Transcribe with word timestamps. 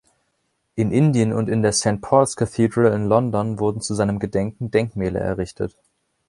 In 0.73 0.89
Indien 0.91 1.31
und 1.31 1.47
in 1.47 1.61
der 1.61 1.73
Saint 1.73 2.01
Paul‘s 2.01 2.35
Cathedral 2.35 2.91
in 2.93 3.05
London 3.05 3.59
wurden 3.59 3.81
zu 3.81 3.93
seinem 3.93 4.17
Gedenken 4.17 4.71
Denkmäler 4.71 5.19
errichtet. 5.19 5.77